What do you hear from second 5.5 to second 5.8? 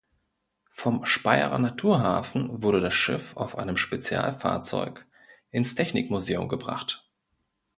ins